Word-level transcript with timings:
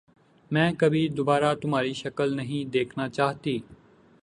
میں 0.51 0.71
کبھی 0.77 1.07
دوبارہ 1.09 1.53
تمہاری 1.61 1.93
شکل 1.93 2.35
نہیں 2.35 2.71
دیکھنا 2.73 3.07
چاہتی۔ 3.09 3.57